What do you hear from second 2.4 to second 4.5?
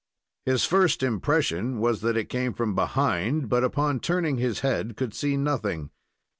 from behind, but, upon turning